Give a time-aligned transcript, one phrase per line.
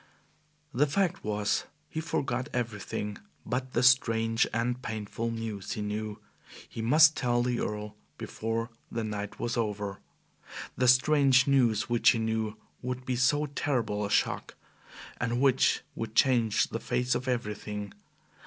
[0.73, 6.17] The fact was, he forgot everything but the strange and painful news he knew
[6.67, 9.99] he must tell the Earl before the night was over
[10.75, 14.55] the strange news which he knew would be so terrible a shock,
[15.17, 17.93] and which would change the face of everything.